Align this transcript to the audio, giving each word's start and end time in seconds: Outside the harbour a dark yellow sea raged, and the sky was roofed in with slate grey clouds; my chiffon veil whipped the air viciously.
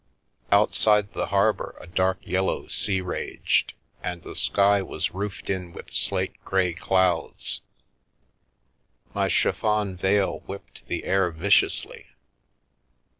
Outside 0.51 1.13
the 1.13 1.27
harbour 1.27 1.75
a 1.79 1.85
dark 1.85 2.25
yellow 2.25 2.65
sea 2.65 3.01
raged, 3.01 3.73
and 4.01 4.23
the 4.23 4.35
sky 4.35 4.81
was 4.81 5.11
roofed 5.13 5.47
in 5.47 5.73
with 5.73 5.91
slate 5.91 6.43
grey 6.43 6.73
clouds; 6.73 7.61
my 9.13 9.27
chiffon 9.27 9.95
veil 9.95 10.39
whipped 10.47 10.87
the 10.87 11.03
air 11.03 11.29
viciously. 11.29 12.07